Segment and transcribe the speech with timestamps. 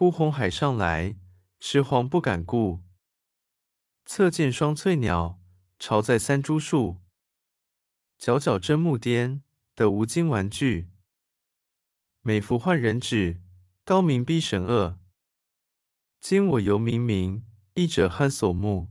[0.00, 1.18] 孤鸿海上来，
[1.58, 2.80] 迟黄不敢顾。
[4.06, 5.38] 侧见双翠鸟，
[5.78, 7.02] 巢在三株树。
[8.18, 9.42] 皎皎真木颠，
[9.74, 10.88] 得无金玩具。
[12.22, 13.42] 美服换人指，
[13.84, 14.98] 高明逼神恶。
[16.18, 17.42] 今我犹冥冥，
[17.74, 18.88] 一者汉所目。